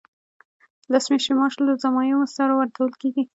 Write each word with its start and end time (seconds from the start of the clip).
لس 0.91 1.05
میاشتې 1.11 1.33
معاش 1.37 1.53
له 1.65 1.73
ضمایمو 1.83 2.27
سره 2.37 2.53
ورکول 2.59 2.91
کیږي. 3.01 3.23